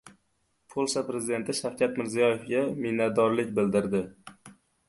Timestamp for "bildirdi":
3.61-4.03